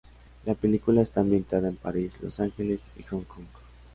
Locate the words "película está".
0.55-1.21